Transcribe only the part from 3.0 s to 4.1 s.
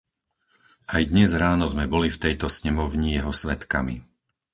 jeho svedkami.